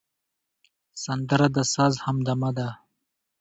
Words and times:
سندره 1.03 1.47
د 1.55 1.57
ساز 1.73 1.93
همدمه 2.05 2.49
ده 2.57 2.69